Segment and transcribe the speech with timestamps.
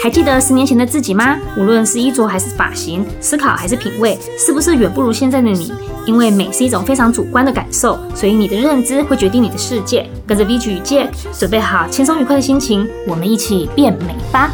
[0.00, 1.36] 还记得十年前的自己吗？
[1.56, 5.72] 无论是衣着还是发型，思考还是品味，是不是远不如现在的你？
[6.06, 10.08] 因为美是一种非常主观的感受，所以你的认知会决定你的世界。
[10.24, 14.52] 跟着 VG 与 Jack，准备好轻松愉快的心情，我们一起变美吧。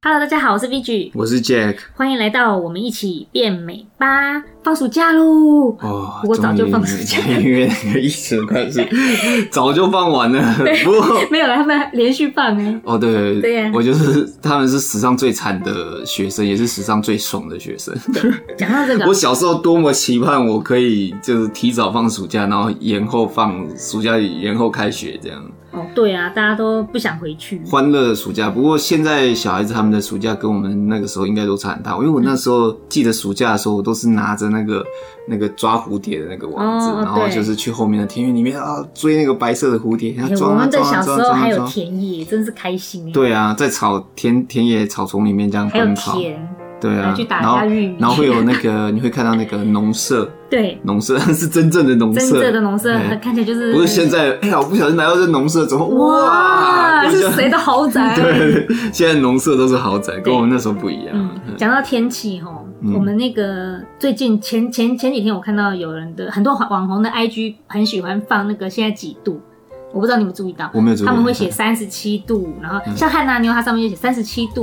[0.00, 4.42] Hello，大家好，我是 VG，我是 Jack，欢迎来到我们一起变美吧。
[4.62, 5.76] 放暑假喽！
[5.80, 8.84] 哦，不过早就放暑假，因为那个疫情关系，
[9.48, 10.42] 早就放完了。
[10.84, 12.80] 不过没有了，他们连续放哎。
[12.82, 17.94] 哦，对对对呀，我就是他们是史上最惨的学生，也是史上最爽的学生。
[18.58, 25.40] 讲到这个， 我小时候多么期盼我可以就是提早放暑假，然后延后放暑假，延后开学这样。
[25.72, 28.48] 哦，对啊，大家都不想回去，欢乐的暑假。
[28.48, 34.84] 不过现在小孩子他们的暑假跟我们那个时候应该都差很大，因为我那时候记得暑假的时候，我都是拿着那个
[35.28, 40.12] 那个抓蝴蝶的那个网子，然后就是去后面的田园里面啊追那个白色的蝴蝶。
[40.40, 43.12] 我们的小时候还有田野，真是开心。
[43.12, 46.18] 对啊，在草田田野草丛里面这样奔跑。
[46.78, 47.58] 对啊，然后
[47.98, 52.92] 然后会有那个， 你会看到那个农舍，对，农舍 是真正的农舍，真正的农舍，
[53.22, 54.36] 看起来就是不是现在。
[54.42, 58.14] 哎呀，我不小心来到这农舍，怎么哇，这是谁的豪宅？
[58.20, 61.30] 对，现在农舍都是豪宅，跟我们那时候不一样。
[61.56, 62.50] 讲到天气哈，
[62.94, 69.40] 我们那个最近前前前几天，我看到有人的很多网红的 IG 很喜欢放那个现在几度，
[69.92, 74.62] 我不知道你们注意到，我没有注意到，他们会写三十七度，然后像汉娜妞，她上面就写三十七度。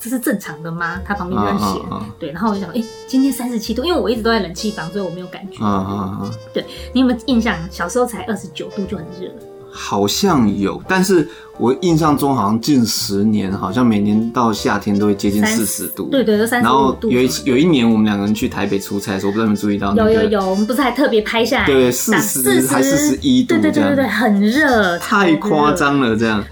[0.00, 1.00] 这是正常的吗？
[1.04, 1.80] 他旁边就在写，
[2.20, 5.64] 对，然后我就想，哎，今天三十七度，因为我一直都在冷气房，所以我没有感觉。
[5.64, 6.30] 啊啊啊！
[6.54, 7.56] 对，你有没有印象？
[7.68, 9.28] 小时候才二十九度就很热。
[9.70, 16.08] 好像有，但是我印象中好像近十年，好像每年到夏天都会接近四十度。
[16.10, 16.70] 对对，都三十度。
[16.70, 20.12] 然后有一有一年我们两个人去台北出差的时候，我不知道你们注意到那个。
[20.12, 21.66] 有有有，我们不是还特别拍下来？
[21.66, 26.44] 对，四十还四十一度，对对对对对，很热，太夸张了这样。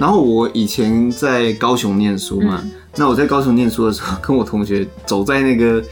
[0.00, 2.62] 然后我以前在高雄念书嘛。
[2.94, 5.82] 那我在高雄念书的时候，跟我同学走在那个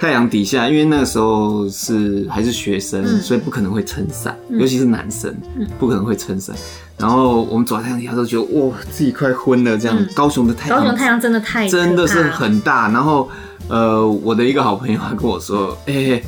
[0.00, 6.56] 太阳底下，因为那个时候是还是学生，嗯、所以不可能会撑伞，嗯、尤其是男生，嗯、不可能会撑伞。
[6.96, 9.76] 然后我们走在太阳底下都觉得哇，自己快昏了。
[9.76, 12.90] 这样，嗯、高雄的太阳，高雄太阳真的太真的是很大。
[12.90, 13.28] 然后
[13.68, 16.24] 呃，我的一个好朋友还跟我说，哎、欸。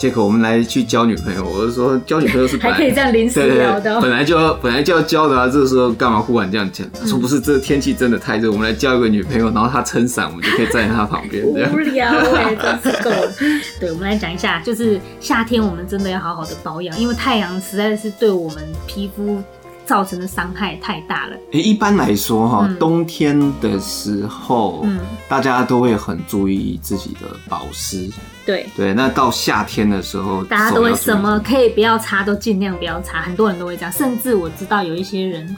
[0.00, 1.44] 杰克，我们来去交女朋友。
[1.46, 5.46] 我就说交女朋友是 还可以这样临时聊的，本来就要本来就要交的啊。
[5.46, 6.86] 这个时候干嘛忽然这样讲？
[6.98, 11.44] 他说不是，这天气真的太热，我们来交一个女朋友，然后她撑伞，我们就可以站在她旁边。
[11.44, 13.30] 无聊哎，真是够了。
[13.78, 19.42] 对，我们来讲一下，就是夏天我们真的要好好的保养，因为太阳实在是对我们皮肤
[19.90, 21.36] 造成的伤害太大了。
[21.50, 28.08] 哎，一般来说哈，冬天的时候，嗯，大家都会很注意自己的保湿。
[28.46, 35.56] 对对，那到夏天的时候，大家都会什么可以不要擦都尽量不要擦，很多人都会这样，甚至我知道有一些人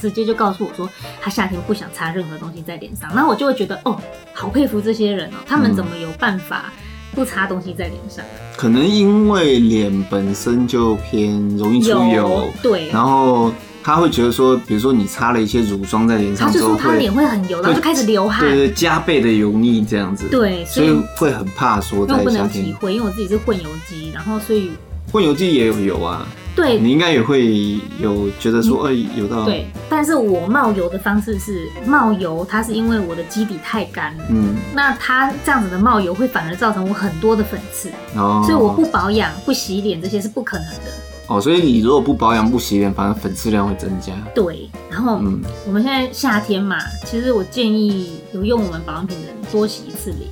[0.00, 0.88] 直接就告诉我说，
[1.20, 4.00] 他夏天不想擦任何东西在脸上，那我就会觉得哦，
[4.32, 6.72] 好佩服这些人哦，他们怎么有办法
[7.14, 8.24] 不擦东西在脸上？
[8.56, 13.52] 可能因为脸本身就偏容易出油，对，然后。
[13.84, 20.26] 他会觉得说，比如说你擦了一些乳霜在脸上之后，他就说他脸会很油，然后就开始流汗，对对，加倍的油腻这样子。
[20.30, 22.24] 对，所以会很怕说在夏天。
[22.24, 24.70] 我不能体会，因为我自己是混油肌，然后所以
[25.12, 26.26] 混油肌也有油啊。
[26.56, 29.44] 对，你应该也会有觉得说，哎，有到。
[29.44, 40.92] 对，但是我冒油的方式是冒油，它是因为我的基底太干，嗯，那它这样子的冒油会反而造成我很多的粉刺，哦，所以我不保养、不洗脸这些是不可能的。
[41.26, 44.12] 哦，所以你如果不保养、不洗脸，反而粉刺量会增加。
[44.34, 46.76] 对，然后嗯，我们现在夏天嘛，
[47.06, 50.28] 其实我建议有用我们保养品的人多洗一次脸。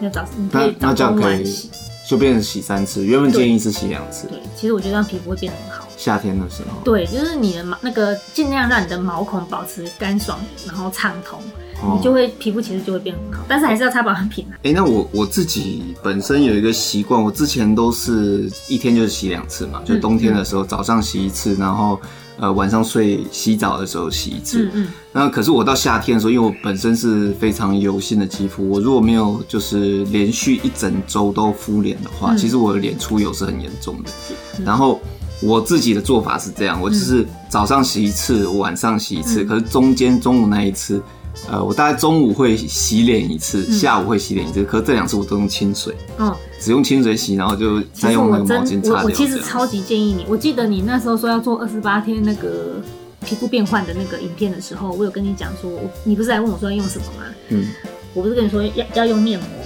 [0.00, 1.68] 要早你可以早中晚洗，
[2.08, 3.04] 就变成洗三次。
[3.04, 4.26] 原本建议是洗两次。
[4.28, 5.86] 对，其实我觉得让皮肤会变得很好。
[5.98, 6.80] 夏天的时候。
[6.82, 11.38] 对，就是你的毛那个尽量让你的毛孔保持干爽，然后畅通。
[11.82, 14.54] 你就会皮肤其实就会变很好，但是还是要擦保养品啊。
[14.58, 21.98] 哎、欸，那我我自己本身有一个习惯，我之前都是一天就是洗两次嘛，就冬天的时候早上洗一次，然后
[22.38, 24.64] 呃晚上睡洗澡的时候洗一次。
[24.66, 24.88] 嗯嗯。
[25.12, 34.10] 那可是我到夏天的时候，因为我本身是非常油性的肌肤，我如果没有就是连续一整周都敷脸的话，嗯、其实我的脸出油是很严重的。
[34.58, 35.00] 嗯、然后
[35.40, 41.02] 我自己的做法是这样，我就是早上洗一次，晚上洗一次，嗯、可是中间中午那一次。
[41.50, 48.94] 呃，我大概中午会洗脸一次，嗯、下午会洗脸一次，可是这两次我都用清水，嗯，只用清水洗，然后就再用那个毛巾擦掉。
[48.96, 52.80] 我我其实超级建议你，我记得你那时候说要做二十八天那个
[53.24, 55.70] 皮肤变换的那个影片的时候，我有跟你讲说，
[56.04, 57.24] 你不是来问我说要用什么吗？
[57.48, 57.68] 嗯，
[58.14, 59.59] 我不是跟你说要要用面膜吗？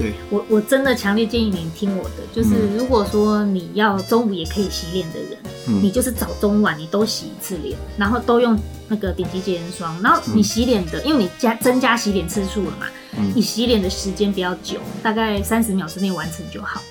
[0.00, 5.38] 对，我我真的强烈建议你听我的，就是如果说你要中午也可以洗脸的人，
[5.68, 8.58] 嗯、你就是早中晚你都洗一次脸，然后都用。
[8.92, 16.82] 那个顶级洁颜霜，然后你洗脸的，因为你加增加洗脸次数了嘛，嗯、你洗脸的时间比较久，大概三十秒之内完成就好。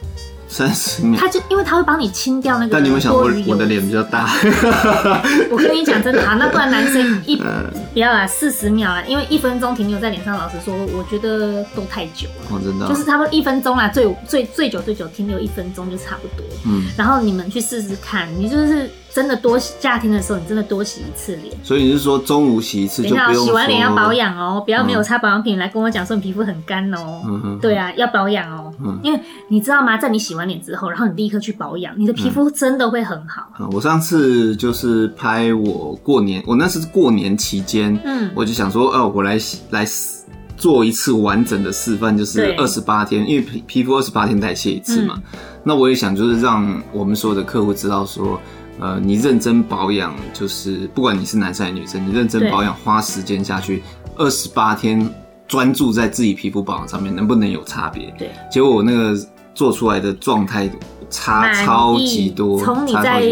[0.49, 2.73] 三十秒，他就因为他会帮你清掉那个。
[2.73, 4.27] 但你们想我我的脸比较大？
[5.51, 7.35] 我跟你讲真的啊，那不然男生一
[7.93, 12.45] 不要啦，四十秒啦，因为一分钟停留在脸上，老实说，我觉得都太久了。
[12.49, 12.89] 哦，真的、哦。
[12.89, 16.45] 就是差不多一分钟啦，最最最久最久停留一分钟就差不多。
[16.65, 16.83] 嗯。
[16.97, 18.89] 然后你们去试试看，你就是。
[19.11, 21.55] 真的多洗，夏天的时候你真的多洗一次脸。
[21.63, 23.45] 所以你是说中午洗一次就不用？
[23.45, 27.21] 洗完脸要保养哦、喔，不要没有擦保养品来跟我讲说你皮肤很干哦、喔。
[27.25, 27.59] 嗯哼。
[27.59, 28.73] 对啊，要保养哦、喔。
[28.85, 28.99] 嗯。
[29.03, 33.51] 因为你知道吗，在你洗完脸之后，然后你立刻去保养，你的皮肤真的会很好。
[33.59, 33.67] 嗯。
[33.71, 39.85] 我上次就是拍我过年，我那是过年期间，嗯，我就想说，哦，我来洗来
[40.55, 45.15] 做一次完整的示范，就是二十八天，因为皮皮肤二十八天代谢一次嘛。
[45.17, 45.39] 嗯。
[45.63, 48.39] 那我也想就是让我们所有的客户知道说。
[48.79, 53.83] 呃，你认真保养，就是不管你是男生还是女生，你认真保养，花时间下去，
[54.15, 55.07] 二十八天
[55.47, 58.13] 专注在自己皮肤保养上面，能不能有差别？
[58.17, 59.15] 对，结果我那个
[59.53, 60.69] 做出来的状态。
[61.11, 63.23] 差超级多，从你在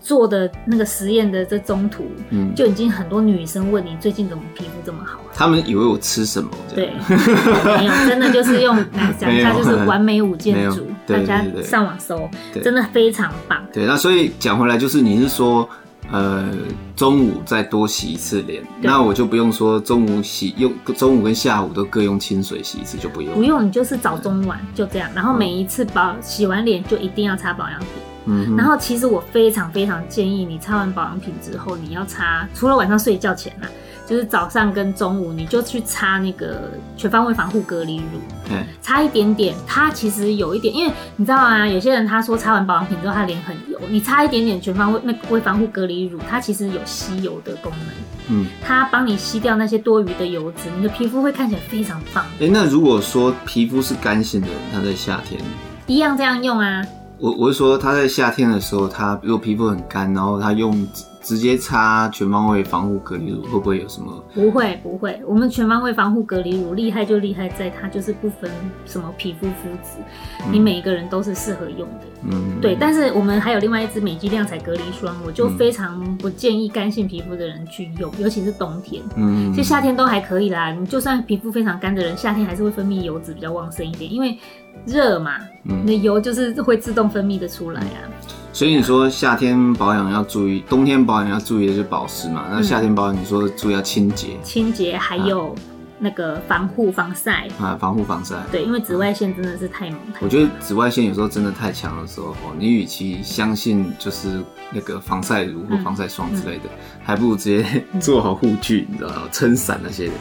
[0.00, 5.20] 做的那个实验的这中途，嗯，就已经很多女生问你最近怎么皮肤这么好？
[5.34, 6.48] 他们以为我吃什么？
[6.74, 12.28] 对，没有，真的就是用来 讲一下，就是完美五件组，大家上网搜，
[12.62, 13.62] 真的非常棒。
[13.72, 15.68] 对，那所以讲回来，就是你是说。
[16.10, 16.46] 呃，
[16.94, 23.32] 中午再多洗一次脸，那我就不用说中午洗用，中午跟下午都各用清水洗一次就不用。
[23.34, 27.88] 不用，你就是早中晚就这样，然后每一次保洗完脸就一定要擦保养品。
[28.26, 33.64] 嗯，然后其实我非常非常建议你擦完保养品之后，你要擦，除了晚上睡觉前啊。
[34.12, 38.20] 就是早上跟中午，你就去擦那个全方位防护隔离乳，
[38.50, 39.54] 嗯，擦一点点。
[39.66, 47.88] 它其实有一点，因为你知道啊，有些人他说擦完保养品之后他脸很油，你擦一点点全方位那微防护隔离乳，它其实有吸油的功能，
[48.28, 52.22] 嗯，它帮你吸掉那些多余的油脂，你的皮肤会看起来非常棒。
[52.34, 55.40] 哎、欸，那如果说皮肤是干性的人，他在夏天
[55.86, 56.84] 一样这样用啊。
[57.16, 60.86] 我我是说他在夏天的时候，他如果皮肤很干，然后他用。
[61.22, 64.24] 直接擦全方位防护隔离乳会不会有什么？
[64.34, 68.50] 不会不会，我们全方位防护隔离乳厉害就厉害在它就是不分
[68.84, 70.00] 什么皮肤肤质，
[70.44, 72.06] 嗯、你每一个人都是适合用的。
[72.24, 72.76] 嗯，对。
[72.78, 79.02] 但是我们还有另外一支美肌亮彩隔离霜，我就非常不建议干性皮肤的人去用，尤其是冬天。
[79.16, 84.36] 嗯，其实夏天都还可以啦，你就算皮肤非常干的人，夏天还是会分泌油脂比较旺盛一点，因为
[84.84, 88.10] 热嘛，嗯、你的油就是会自动分泌的出来啊。
[88.52, 92.46] 所以你说夏天保养要注意，冬天保养要注意的是保湿嘛。
[92.50, 95.54] 那夏天保养你说注意要清洁，清洁还有
[95.98, 98.36] 那个防护防晒啊，防护防晒。
[98.52, 99.98] 对，因为紫外线真的是太猛。
[100.20, 106.64] 我觉得紫外线有时候真的太强的时候，你与其相信就是那个防晒乳或防晒霜之类的，
[107.02, 109.22] 还不如直接做好护具，你知道吗？
[109.32, 110.12] 撑伞那些的。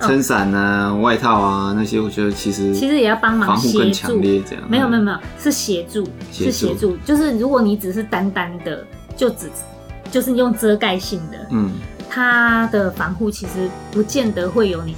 [0.00, 8.84] 撑伞啊，外套啊，那些我觉得其实其实也要帮忙防护更强烈，这样没有没有没有是协助，是协助，就是如果你只是单单的
[9.16, 9.50] 就只
[10.10, 11.70] 就是用遮盖性的，嗯，
[12.10, 14.94] 它的防护其实不见得会有你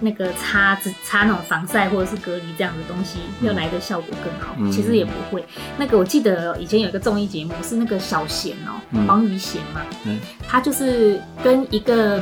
[0.00, 5.44] 那个擦只擦那种防晒或者是隔离这样的东西要来的效果更好，其实也不会。
[5.78, 12.20] 那个我记得以前有一个综艺节目是那个小贤哦，黄宇贤嘛，嗯，他就是跟一个。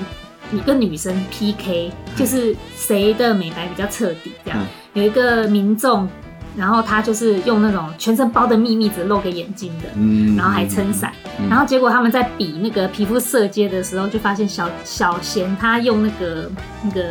[0.52, 4.32] 你跟女生 PK，就是谁的美白比较彻底？
[4.44, 6.06] 这样、嗯、有一个民众，
[6.54, 16.50] 然后他就是用那种全身包的秘密，只露个眼睛的，嗯，然后还撑伞，嗯、然后结果他们在比那个皮肤色阶的时候，就发现小小贤他用那个
[16.82, 17.02] 那个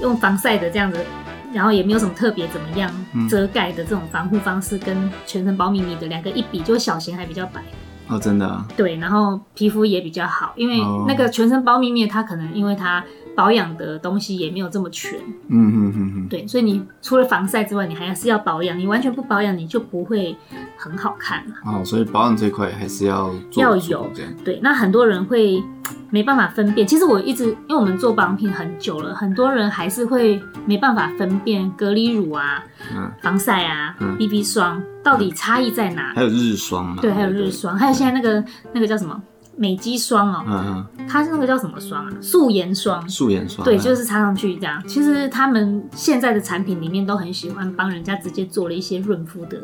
[0.00, 1.04] 用防晒的这样子，
[1.52, 2.90] 然后也没有什么特别怎么样
[3.28, 7.62] 遮盖的这种防护方式，跟全身包秘密的两个一比，就小贤还比较白。
[8.08, 8.66] 哦，真的啊？
[8.76, 13.04] 对，然后皮肤也比较好，因为那个全身包蜜面，它可能因为它
[13.36, 15.18] 保养的东西也没有这么全。
[15.48, 16.28] 嗯嗯嗯嗯。
[16.28, 18.78] 对，所以你除了防晒之外，你还是要保养。
[18.78, 20.36] 你完全不保养，你就不会
[20.76, 21.54] 很好看了。
[21.64, 24.10] 哦，所以保养这块还是要做要有。
[24.44, 25.62] 对，那很多人会。
[26.10, 36.12] 没办法分辨，其实我一直因为我们做保养品很久了，很多人还是会没办法分辨隔离乳啊、嗯、防晒啊、嗯、BB 霜到底差异在哪。
[36.14, 37.00] 还有日霜嘛？
[37.00, 39.18] 对，还有日霜，还有现在那个那个叫什么
[39.56, 42.12] 美肌霜哦，嗯嗯，它是那个叫什么霜啊？
[42.20, 43.08] 素颜霜。
[43.08, 43.64] 素颜霜。
[43.64, 44.82] 对，就是擦上去这样。
[44.86, 49.58] 其实他们现在的产品里面都很喜欢帮人家直接做了一些润肤的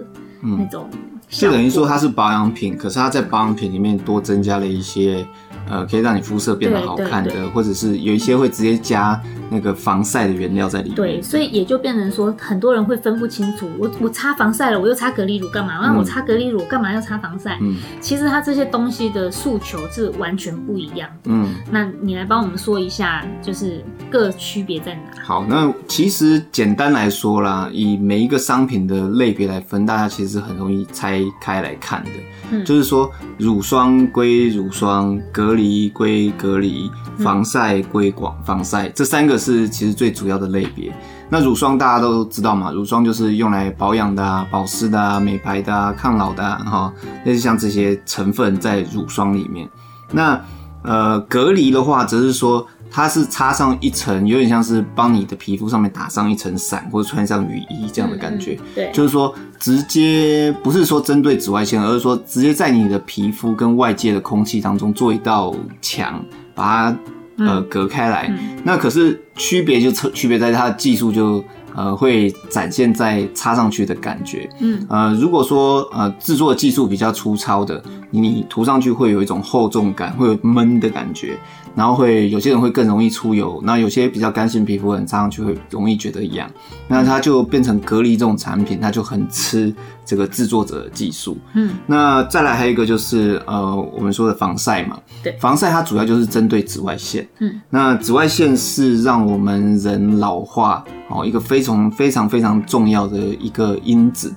[0.45, 0.89] 那种。
[1.29, 5.27] 就等于说它是保养品，可是它在保养品里面多增加了一些。
[5.67, 10.95] 呃，可以让你肤色变得好看的，或者是有一些会直接加那个防晒的原料在里面。
[10.95, 15.79] 对，所以也就变成说，很多人会分不清楚，我我擦防晒了，我又擦隔离乳干嘛？
[15.81, 17.57] 那、嗯、我擦隔离乳干嘛要擦防晒？
[17.63, 21.09] 嗯，其实它这些东西的诉求是完全不一样。
[21.25, 25.23] 嗯，那你来帮我们说一下，就是各区别在哪？
[25.23, 32.11] 好，那其实简单来说啦，以每一个商品的类别来分，大家其实很容易拆开来看的。
[32.50, 40.93] 嗯，就是说乳霜归乳霜，隔隔离归隔离，防晒归广防晒，这三个是其实最主要的类别。
[41.29, 46.93] 那乳霜大家都知道嘛，乳霜就是用来保养的啊、保湿的啊、美白的啊、抗老的哈，
[47.25, 49.69] 类似像这些成分在乳霜里面。
[50.11, 50.41] 那
[50.83, 52.67] 呃，隔离的话，则是说。
[52.97, 58.53] 它是擦上一层，有点像是帮你的皮肤上面打上一层伞，或者穿上雨衣这样的感觉。
[58.53, 66.25] 嗯、对，就是说直接不是说针对紫外线，而是说直接在你的皮肤跟外界的空气当中做一道墙，
[66.55, 66.99] 把它
[67.45, 68.33] 呃隔开来。
[68.63, 74.49] 那可是区别就区别在它的技术就呃会展现在擦上去的感觉。
[74.61, 77.83] 嗯呃，如果说呃制作技术比较粗糙的，
[78.13, 81.37] 你涂上去会有一种厚重感，会有闷的感觉。
[81.75, 86.49] 然后会有些人会更容易出油，那有些比较干性皮肤的人擦上去会容易觉得痒，
[86.88, 91.37] 那它就变成隔离这种产品，它就很吃这个制作者的技术。
[91.54, 97.26] 嗯，那再来还有一个就是呃我们说的防晒嘛，对，防晒它主要就是针对紫外线。
[97.40, 104.33] 嗯，那紫外线是让我们人老化哦一个非常非常非常重要的一个因子。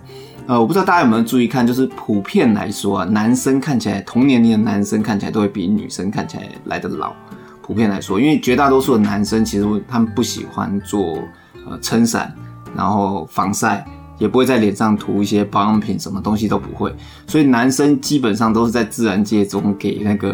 [0.48, 7.14] 呃，我不知道大家有没有注意看，就是普遍来说啊，男生看起来同年龄的男生看起来都会比女生看起来来得老。
[7.62, 11.18] 普遍来说，因为绝大多数的男生其实他们不喜欢做
[11.66, 12.34] 呃撑伞，
[12.74, 13.86] 然后防晒，
[14.18, 16.96] 也不会在脸上涂一些保养品，什么东西都不会。
[17.28, 20.34] 所以男生基本上都是在自然界中给那个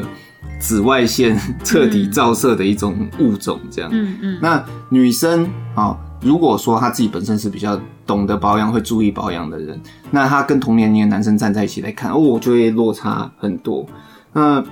[0.59, 3.89] 紫外线彻底照射的一种物种，这样。
[3.91, 4.37] 嗯嗯。
[4.39, 5.43] 那女生
[5.73, 9.79] 啊、哦，如果说她自己本身是比较懂得保养、会注意保养的人，
[10.11, 13.85] 那他跟同年龄的男生站在一起来看，哦，我就会落差很多。
[14.33, 14.63] 那。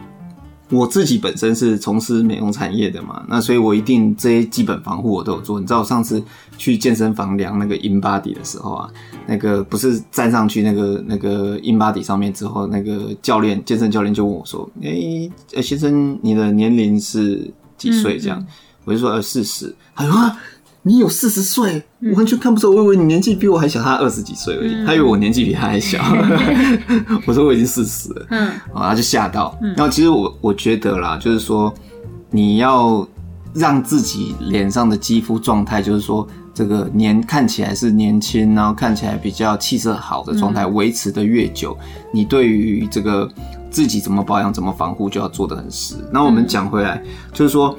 [0.73, 5.59] 我自己本身是从事美容产业的嘛，那所以我一定这些基本防护我都有做。
[5.59, 6.23] 你知道我上次
[6.57, 8.89] 去健身房量那个 InBody 的时候啊，
[9.27, 18.41] 那个不是站上去那个那个 InBody 上面之后，那个教练健身教练就问我说：“哎、欸欸，先生，你的年龄是几岁？”这样，
[18.85, 20.37] 我就说：“呃，四十。”他说：“啊。”
[20.83, 22.75] 你有四十岁，我完全看不出来。
[22.75, 24.73] 我以为你年纪比我还小，他二十几岁而已。
[24.73, 25.99] 嗯、他以为我年纪比他还小。
[27.27, 29.55] 我说我已经四十了，嗯，啊，他就吓到。
[29.61, 31.71] 然后其实我我觉得啦，就是说
[32.31, 33.07] 你要
[33.53, 41.77] 让自己脸上的肌肤状态，就是说这个年看起来是年轻，然后看起来比较气色好的状态，维持的越久，
[42.11, 43.29] 你对于这个
[43.69, 45.93] 自己怎么保养、怎么防护，就要做的很实。
[46.11, 47.77] 那我们讲回来，就是说。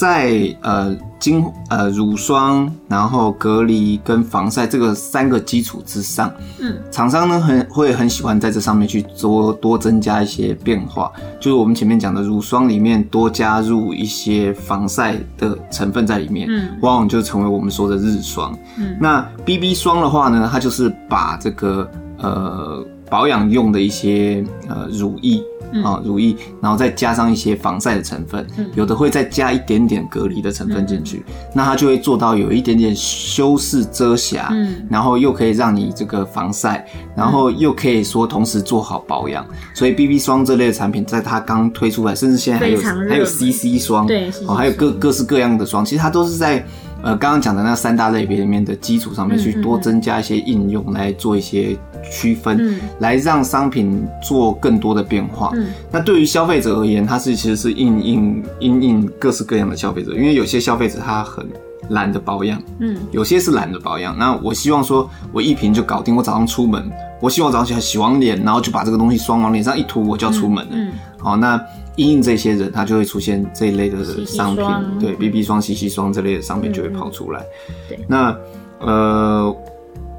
[0.00, 18.58] 在呃精呃乳霜，然后隔离跟防晒这个三个基础之上，嗯，厂商呢很会很喜欢在这上面去多多增加一些变化，就是我们前面讲的乳霜里面多加入一些防晒的成分在里面，嗯，往往就成为我们说的日霜。
[18.78, 25.42] 嗯，那 BB 霜的话呢，它就是把这个呃保养用的一些呃乳液。
[25.84, 36.86] 啊，乳液，然后再加上一些防晒的成分，嗯、有的会再加一点点隔离的成分进去，嗯、那它就会做到有一点点修饰遮瑕，嗯，然后又可以让你这个防晒，
[37.16, 39.44] 然后又可以说同时做好保养。
[39.74, 46.64] 所以 BB 霜这类的产品，在它刚推出来，甚至现在还有还有 CC 霜，对，哦，还有各各式各样的霜，其实它都是在。
[47.02, 51.76] 呃，刚刚讲的那三大类别里面的基础上面去多增加一些应用，来做一些
[52.12, 55.50] 区分，嗯、来让商品做更多的变化。
[55.54, 61.46] 嗯、那对于消费者而言，它是其实是应应应应各式各样的消费者，因为有些消费者他很
[61.88, 64.16] 懒得保养，嗯，有些是懒得保养。
[64.18, 66.90] 那我希望说，我一瓶就搞定，我早上出门，
[67.20, 70.72] 我希望早上起来洗完脸，然后就把这个东西霜往脸上一涂，我就要出门了。
[70.72, 71.58] 嗯，好、那。
[72.00, 74.66] 因应这些人，他就会出现这一类的商品，
[74.98, 77.44] 对，BB 霜、CC 霜这类的商品就会跑出来。
[77.68, 78.34] 嗯、对，那
[78.78, 79.54] 呃，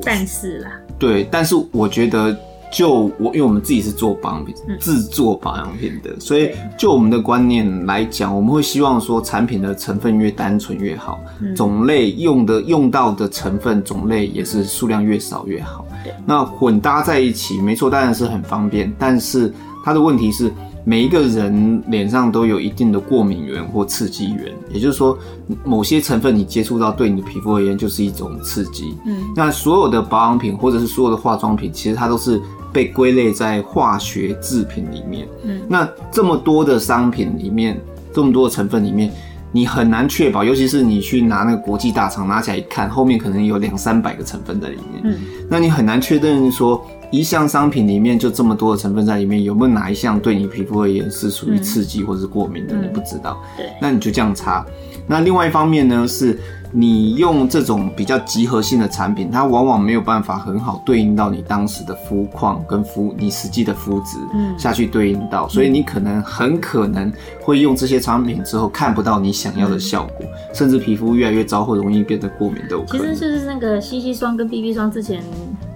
[0.04, 0.70] 但是啦，
[1.00, 2.38] 对，但是我觉得，
[2.72, 15.84] 就我，因为我们自己是做保养品、制、嗯、作保养品的，所以就我们的观念来讲，我们会希望说，产品的成分越单纯越好，嗯、种类用的用到的成分种类也是数量越少越好。
[16.04, 19.52] 对，那混搭在一起，没错，当然是很方便，但是
[19.84, 20.54] 它的问题是。
[20.84, 25.18] 每一个人脸上都有一定的过敏源或刺激源，也就是说，
[25.64, 28.98] 某些成分你接触到，对你的皮肤而言就是一种刺激。
[29.06, 32.42] 嗯，那所有的保养品或者是所有的化妆品，其实它都是
[32.74, 35.28] 被归类在化学制品里面。
[35.44, 37.80] 嗯，那这么多的商品里面，
[38.12, 39.12] 这么多的成分里面，
[39.52, 45.02] 你很难确保，尤其是你去拿那个国际大厂拿起来一看，后面可能有两三百个成分在里面。
[45.04, 46.84] 嗯，那你很难确认说。
[47.12, 52.74] 一项商品里面就这么多的成分在里面，有没有哪一项对你皮肤而言是属于刺激或是过敏的？
[52.74, 53.38] 嗯、你不知道。
[53.58, 54.66] 对，那你就这样擦。
[55.08, 56.40] 那另外一方面呢，是
[56.72, 64.18] 你用这种比较集合性的产品，它往往没有办法很好对应到你当时的肤况跟肤你实际的肤质
[64.58, 73.14] 下去对应到，嗯、所以你可能很可能会用这些产品之后看不到你想要的效果，嗯、甚至皮肤越来越糟或容易变得过敏都有可能。
[73.14, 75.22] 其实就是那个 CC 霜跟 BB 霜之前。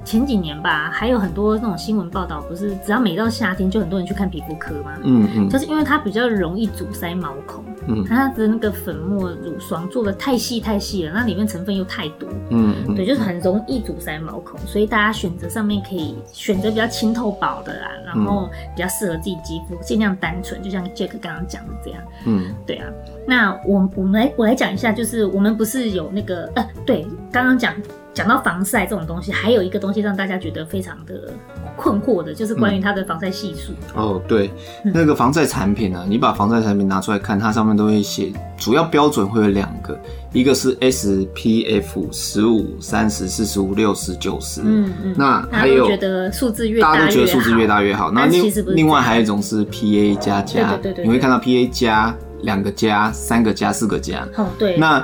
[0.05, 4.95] 前几年吧，还有很多那种新闻报道，不是只要每到夏天就很多人去看皮肤科吗？
[5.03, 22.88] 嗯嗯，就是因为它比较容易阻塞毛孔，嗯，它的那个粉末乳霜做的太细太细了，那里面成分又太多，嗯，对，就是很容易堵塞毛孔，所以大家选择上面可以选择比较清透薄的啦，然后比较适合自己肌肤，尽量单纯，就像 Jack 刚刚讲的这样，嗯，对啊，
[23.27, 27.74] 那我我们来我来讲一下，就是我们不是有那个呃，对，刚刚讲。
[28.15, 31.34] 讲到防晒这种东西，还有一个东西让大家觉得非常的
[31.75, 33.74] 困惑的，就是关于它的防晒系数。
[33.94, 34.50] 哦，对，
[34.84, 40.00] 那个防晒产品呢、啊，你把防晒产品拿出来看，它上面都会写，主要标准会有两个，
[40.32, 44.62] 一个是 SPF 十五、三十、四十五、六十、九十。
[44.63, 45.15] 嗯嗯。
[45.17, 48.12] 那还有觉得数字越大，大家都觉得数字越大越好。
[48.12, 54.27] 那另另外还有一种是 PA 加加，对对对，你会看到 PA 加两个加、三个加、四个加。
[54.38, 54.77] 哦，对。
[54.77, 55.03] 那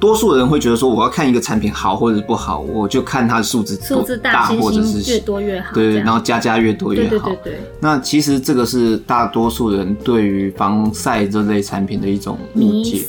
[0.00, 7.08] 多数人会觉得说，我要看一个产品好或者是不好，我就看它的数字数字大或者是越多越好，对，然后加加越多越好。
[7.10, 7.60] 对对对对。
[7.80, 13.04] 那其实这个是大多数人对于防晒这类产品的一种误解。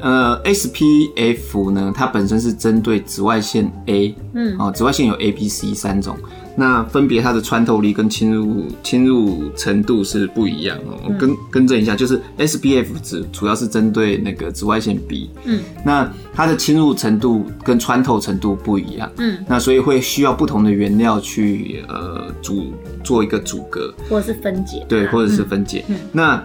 [0.00, 6.16] 呃，SPF 呢，它本身是针对紫外线 A，嗯，啊，紫外线有 A、B、C 三种。
[6.54, 10.98] 那分别它的穿透力跟侵入侵入程度是不一样哦。
[11.04, 25.84] 我更更正一下，就是 SPF 值主要是针对那个紫外线 B，嗯，那它的侵入程度跟穿透程度不一样，嗯，那所以会需要不同的原料去呃组做一个阻隔，或者是分解，对，或者是分解。
[25.88, 26.44] 嗯，那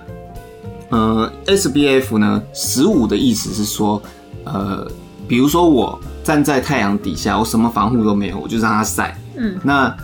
[0.90, 4.02] 呃 SPF 呢，十五的意思是说，
[4.46, 4.90] 呃，
[5.28, 9.17] 比如说我站在太阳底下，我什么防护都没有，我就让它晒。
[9.38, 9.95] 嗯，那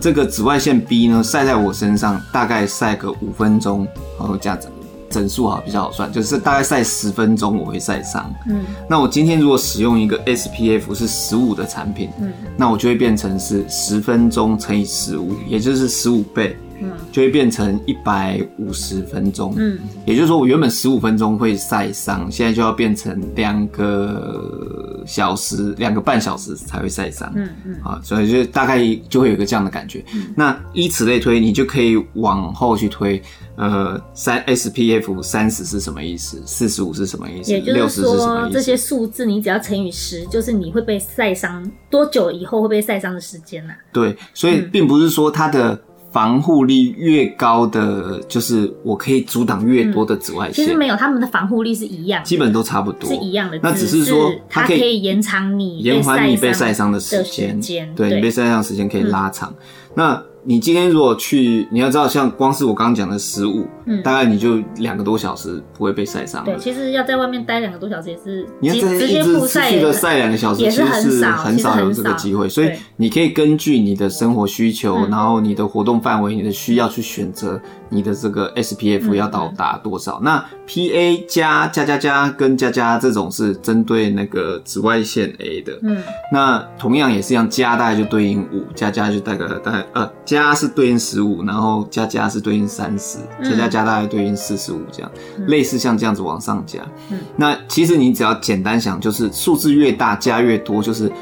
[0.00, 3.86] 这个紫外线 B 呢，晒在我身上大概晒个五分钟，
[4.18, 4.71] 然后加整
[5.12, 8.34] 整数好比较好算，就是大概晒十分钟我会晒伤。
[8.48, 16.56] 嗯，那我今天如果使用一个 SPF 是十五的产品，嗯，那我就会变成是十分钟乘以十五，也就是十五倍。
[16.84, 19.54] 嗯，就会变成一百五十分钟。
[19.56, 27.32] 嗯，也就是说，我原本十五分钟会晒伤，现在就要变成两个小时、两个半小时才会晒伤。
[27.36, 30.04] 嗯嗯，啊，所以就大概就会有一个这样的感觉。
[30.12, 33.22] 嗯，那以此类推，你就可以往后去推。
[33.56, 36.42] 呃，三 SPF 三十是什么意思？
[36.46, 37.52] 四十五是什么意思？
[37.52, 43.74] 也就是说，这些数字你只要乘以十，就是你会被晒伤多久以后会被晒伤的时间呢？
[43.92, 45.80] 对，所以并不是说它的。
[46.12, 50.62] 防护力越高的，就是我可以阻挡越多的紫外线。
[50.62, 53.58] 其实没有，他们的防护力是一样，基本都差不多，是一样的。
[53.62, 57.58] 那只是说，它可以延长你延缓你被晒伤的时间，
[57.96, 59.54] 对，你被晒伤的时间可以拉长。
[59.94, 66.44] 那你今天如果去，你要知道，像光是我刚刚讲的食物，嗯，大概你就两个多小时不会被晒伤。
[66.44, 72.48] 对，其实要在外面待两个多小时也是，你要直接持续的晒两个小时，其实是很少有这个机会。
[72.48, 77.60] 所以你可以根据你的生活需求，然后你的活动范围、你的需要去选择
[77.92, 80.18] 你的这个 SPF 要到达多少。
[80.24, 86.02] 那 PA 加加加加跟加加这种是针对那个紫外线 A 的，嗯，
[86.32, 90.10] 那同样也是一样，加大概就对应五，加加就大概大概呃。
[90.24, 96.80] 加是对应十五，然后加加是对应三十，加加加大概对应四十五，这样、嗯、类似像这样子往上加。
[97.10, 101.12] 嗯，那其实你只要简单想，就是数字越大加越多，就是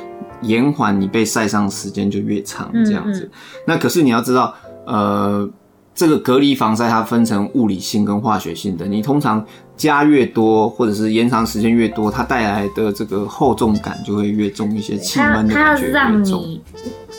[0.42, 3.22] 延缓你被晒伤的时间就越长这样子。
[3.22, 3.30] 嗯嗯、
[3.66, 4.54] 那可是你要知道，
[4.86, 5.48] 呃，
[5.94, 9.44] 这个隔离防晒它分成物理性跟化学性的，你通常
[9.76, 16.58] 加越多或者是延长时间越多，它带来的这个厚重感就会越重一些，气闷的感觉越重。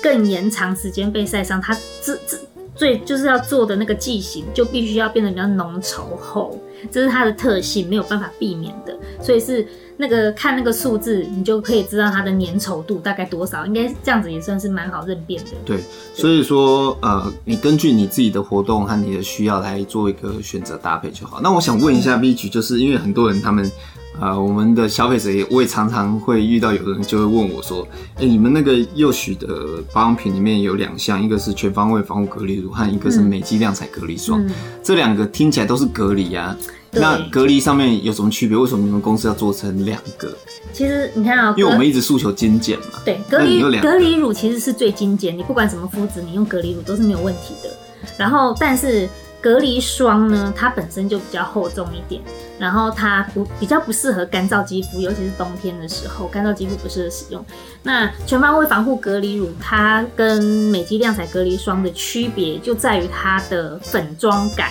[0.01, 2.37] 更延长时间被晒伤，它这这
[2.73, 8.97] 最就是要做的那个剂型就必须要变得比较浓稠厚，这是它的特性，没有办法避免的。
[9.21, 9.67] 所以是
[10.01, 15.51] 那个看那个数字，你就可以知道它的粘稠度大概多少，应该这样子也算是蛮好认辨的。
[15.63, 15.77] 对，
[16.15, 21.39] 所以说呃，你根据你自己的活动和你的需要来做一个选择搭配就好。
[21.41, 23.71] 那我想问一下 V 局，就是因为很多人他们。
[24.19, 27.87] 呃，我们的消费者也，我也常常会遇到有的人就会问我说
[28.19, 29.47] ：“哎、欸，你们那个佑许的
[29.93, 34.45] 保养品里面有两项，一个是全方位防护隔离乳，和一个是美肌亮彩隔离霜。
[34.45, 34.51] 嗯、
[34.83, 38.57] 这两个听起来都是隔离啊，对那隔离上面有什么区别？
[38.57, 40.31] 为什么你们公司要做成两个？
[40.73, 42.99] 其实你看啊、喔，因为我们一直诉求精简嘛。
[43.05, 47.69] 对，隔离隔离乳其实是最精简，你不管什么肤质，你用隔离乳都是没有问题的。
[48.17, 49.09] 然后，但是。
[49.43, 52.21] 隔离霜呢，它本身就比较厚重一点，
[52.59, 57.43] 然后它不比较不适合干燥肌肤，尤其是冬天的时候，干燥肌肤不适合使用。
[57.81, 64.69] 那全方位防护隔离乳，它跟美肌亮彩隔离霜的区别就在于它的粉妆感。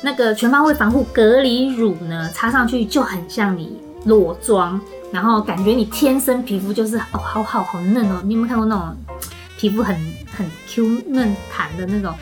[0.00, 4.80] 那个全方位防护隔离乳呢，擦上去就很像你裸妆，
[5.12, 8.20] 然后感觉你天生皮肤就是哦，好好好嫩哦。
[8.24, 8.96] 你有没有看过那种
[9.56, 9.96] 皮肤很
[10.30, 12.14] 很 Q 嫩弹的那种？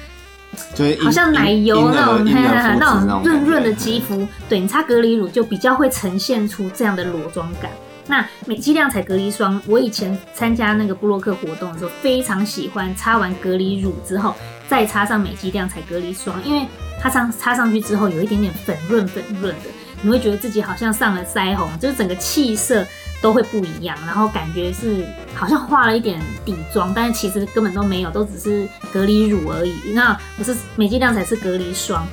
[1.02, 7.70] 好像奶油那种， 那种润润的肌肤，对，你擦隔离乳就比较会呈现出这样的裸妆感。
[8.06, 14.34] 那美肌亮彩隔离霜，我以前参加那个布洛克活动的时候，非常喜欢擦完隔离乳之后
[14.66, 16.66] 再擦上美肌亮彩隔离霜，因为
[17.00, 19.70] 它上擦上去之后有一点点粉润粉润的，
[20.02, 22.84] 你会觉得自己好像上了腮红，就是整个气色。
[23.22, 29.74] 都会不一样，然后感觉是好像化了一点底妆，但是其实根本都没有，都只是隔离乳而已。
[29.94, 32.06] 那不是美肌亮彩是隔离霜，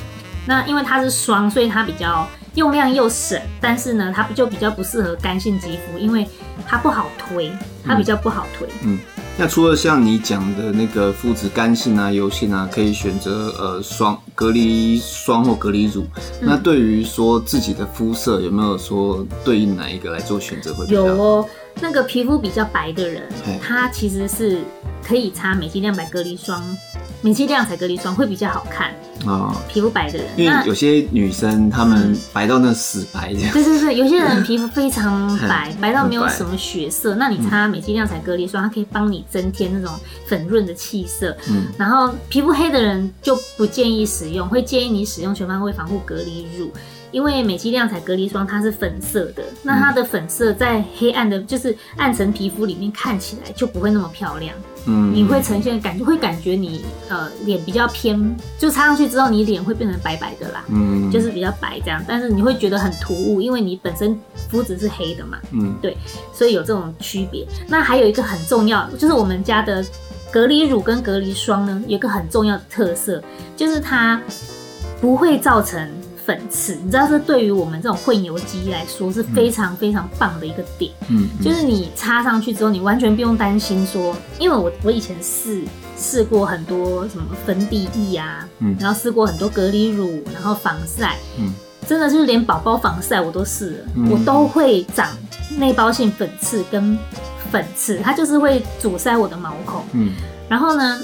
[0.47, 6.25] 那因为它是霜，所以它比较用量又省，但是呢，它就比较不适合干性肌肤，因为
[6.65, 7.51] 它不好推，
[7.85, 8.65] 它比较不好推。
[8.83, 8.97] 嗯
[9.35, 16.03] 那除了像你讲的那个肤质干性啊、油性啊，可以选择呃霜隔离霜或隔离乳。
[16.39, 21.07] 嗯、那对于说自己的肤色，有没有说对应哪一个来做选择会比较好？
[21.07, 21.49] 有哦，
[21.81, 23.23] 那个皮肤比较白的人，
[23.59, 24.59] 他其实是
[25.03, 26.63] 可以擦美肌亮白隔离霜。
[27.23, 28.93] 美肌亮彩隔离霜会比较好看
[29.25, 33.53] 哦，皮肤白的人，因为有些女生她们白到那死白这样。
[33.53, 41.35] 对对对，有些人皮肤非常白， 白到没有什么血色，那你擦美肌亮彩隔离霜，它可以帮你增添那种粉润的气色。
[41.49, 46.69] 嗯，然后皮肤黑的人就不建议使用，会建议你使用全方位防护隔离乳。
[47.13, 54.53] 因为美肌亮彩隔离霜它是粉色的，那它的粉色在黑暗的，就是暗沉皮肤里面看起来就不会那么漂亮。
[54.85, 65.95] 嗯，你会呈现感觉会感觉你呃脸比较偏，就擦上去之后你脸会变成白白的啦，嗯，就是比较白这样，但是你会觉得很突兀，因为你本身肤质是黑的嘛，嗯，对，
[66.33, 67.47] 所以有这种区别。
[67.67, 69.85] 那还有一个很重要，就是我们家的
[70.31, 73.23] 隔离乳跟隔离霜呢，有一个很重要的特色，
[73.55, 74.21] 就是它
[74.99, 75.87] 不会造成。
[76.25, 80.91] 粉刺，你知道这对于我们这种混油肌来说是非常非常棒的一个点。
[81.09, 85.63] 嗯，嗯，就是你擦上去之后，你完全不用担心说，因为我我以前试
[85.97, 91.53] 试过很多什么粉底液啊，嗯，然后试过很多隔离乳，然后防晒，嗯，
[91.87, 95.09] 真的就是连宝宝防晒我都试了，嗯，我都会长
[95.57, 96.97] 内包性粉刺跟
[97.51, 100.13] 粉刺，它就是会阻塞我的毛孔，嗯，
[100.47, 101.01] 然后呢，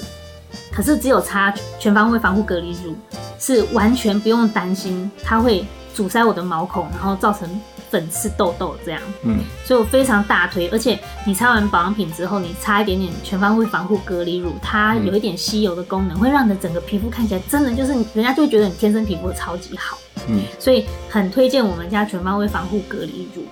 [0.72, 2.96] 可是只有擦全方位防护隔离乳。
[3.40, 7.48] 是完全不用担心它会阻塞我的毛孔，然后造成
[7.90, 9.00] 粉刺痘痘这样。
[9.24, 10.68] 嗯，所以我非常大推。
[10.68, 19.98] 而且你擦完保养品之后，你擦一点点全方位防护隔离乳，它有一点吸油的功能，会让你的整个皮肤看起来真的就是人家就会觉得你天生皮肤超级好。
[20.28, 23.42] 嗯，所以很推荐我们家全方位防护隔离乳，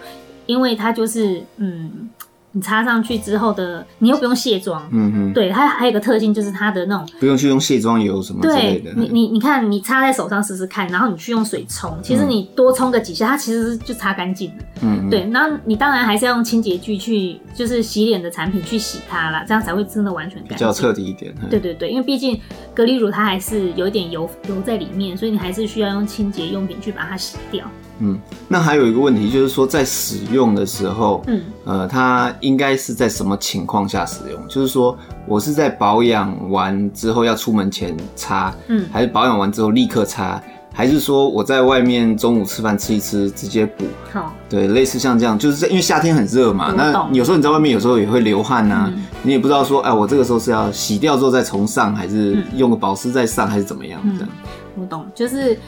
[0.46, 2.10] 因为它就是嗯。
[2.58, 8.92] 你擦上去之后的，你又不用卸妆，嗯哼，对，它还有一个特性就是它的那种不用去用卸妆油什么之类的。
[8.96, 14.64] 你你你看，你擦在手上试试看，然后你去用水冲，其实你多冲个几下，它其实就擦干净了。
[14.82, 21.32] 嗯哼，对，然后你当然还是要用清洁剂去，就是洗脸的产品去洗它啦，这样才会真的完全干净，比较彻底一点。
[21.48, 22.36] 对对对，因为毕竟
[22.74, 27.64] 隔离乳它还是有一点油油在里面，所以你还是需要用清洁用品去把它洗掉。
[28.00, 34.40] 嗯，那还有一个问题就是说，在使用的时候，嗯，呃，它应该是在什么情况下使用？
[34.48, 40.40] 就是说我是在保养完之后要出门前擦，嗯，还是保养完之后立刻擦，
[40.72, 43.84] 还是说我在外面中午吃饭吃一吃直接补？
[44.12, 54.00] 好，对，类似像这样，就是在因为夏天很热嘛，那有时候你在外面有时候也会流汗啊，嗯、你也不知道说，哎，我这个时候是要洗掉之后再重上，还是用个保湿再上，还是怎么样？
[54.16, 54.28] 这样、
[54.76, 55.58] 嗯，我懂，就是。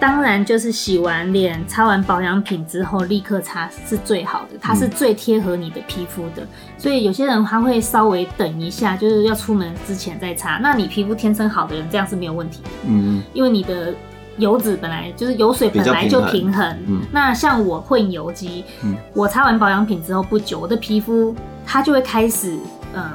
[0.00, 6.42] 当然，就是洗完脸、擦完保养品之后立刻擦是最好的，它是最贴合你的皮肤的。
[6.42, 10.58] 嗯、所以有些人他会稍微等一下，就是要出门之前再擦。
[10.62, 12.70] 那你皮肤天生好的人，这样是没有问题的。
[12.86, 13.92] 嗯，因为你的
[14.36, 21.34] 油脂本来就是油水本来就平衡，平衡嗯、那像我混油肌，嗯、我擦完保养品之后不久，我的皮肤
[21.66, 22.56] 它就会开始
[22.94, 23.10] 嗯。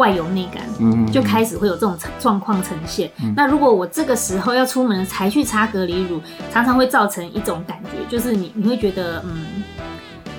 [0.00, 3.10] 外油内干，嗯，就开始会有这种状况呈现。
[3.22, 6.18] 嗯、那如果我这个时候要出门才去擦隔离乳，
[6.50, 9.62] 常常会造成一种感觉，就是你你会觉得嗯，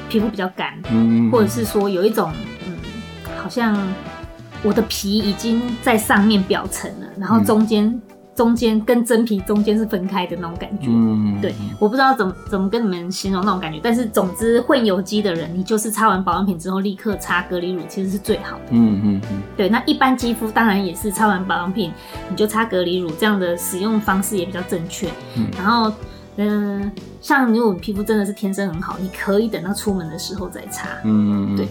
[0.09, 2.31] 皮肤比较干，嗯，或者是说有一种
[2.65, 2.73] 嗯，
[3.41, 3.77] 好像
[4.63, 8.01] 我的皮已经在上面表层了，然后中间。
[8.31, 21.91] 嗯中间跟真皮中间是分开的那种感觉，嗯，对，我不知道怎么怎么跟你们形容那种感觉，但是总之混油肌的人，你就是擦完保养品之后立刻擦隔离乳，其实是最好的，嗯嗯嗯，对，那一般肌肤当然也是擦完保养品
[22.29, 25.91] 你就擦隔离乳，这样的使用方式也比较正确，嗯，然后
[26.37, 31.67] 嗯、呃，像如果你皮肤真的是天生很好，你可以等到出门的时候再擦，嗯嗯，对。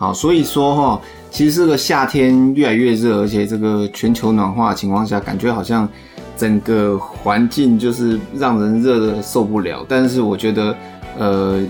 [0.00, 5.86] 好，所以说哈，其实这个夏天越来越热，而且这个全球暖化的情况下，感觉好像
[6.38, 9.84] 整个环境就是让人热的受不了。
[9.86, 10.74] 但是我觉得，
[11.18, 11.62] 呃，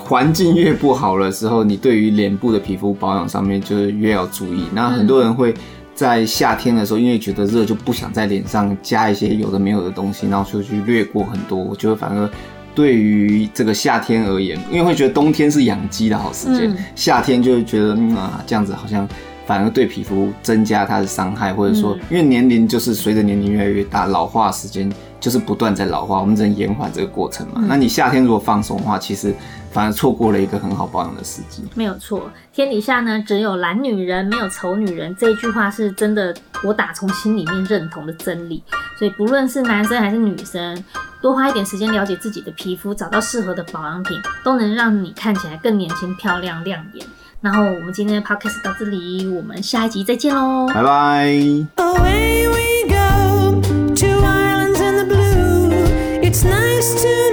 [0.00, 4.64] 环境越不好的时候，你对于脸部的皮肤保养上面就是越要注意。
[4.72, 5.52] 那很多人会
[5.94, 11.58] 在夏天的时候，因为觉得热就不想在脸上加一些有的没有的东西，然后就去略过很多。
[11.58, 12.30] 我觉得反而。
[12.76, 19.08] 对于这个夏天而言，因为会觉得冬天是养鸡的好时间，嗯、夏天就会觉得嗯啊这样子好像
[19.46, 27.54] 反而对皮肤增加它的伤害，或者说因为年龄就是随着年龄越来越大，老化时间就是不断在老化，我们只能延缓这个过程嘛。
[27.56, 29.34] 嗯、那你夏天如果放松的话，其实。
[29.76, 31.62] 反而错过了一个很好保养的时机。
[31.74, 36.34] 没有错，天底下呢只有懒女人，没有丑女人，这句话是真的，
[36.64, 38.62] 我打从心里面认同的真理。
[38.98, 40.82] 所以不论是男生还是女生，
[41.20, 47.06] 多花一点时间了解自己的皮肤，找到适合的保养品，都能让你看起来更年轻、漂亮、亮眼。
[47.42, 51.26] 然后我们今天的 podcast 到这里，我们下一集再见喽，拜拜。
[51.76, 53.60] Away we go,
[53.94, 55.68] to islands in the blue.
[56.22, 57.25] It's nice to